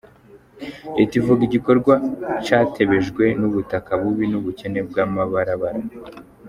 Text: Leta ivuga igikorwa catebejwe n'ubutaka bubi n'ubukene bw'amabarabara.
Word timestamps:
Leta 0.97 1.13
ivuga 1.21 1.41
igikorwa 1.45 1.93
catebejwe 2.45 3.23
n'ubutaka 3.39 3.91
bubi 4.01 4.25
n'ubukene 4.31 4.79
bw'amabarabara. 4.87 5.79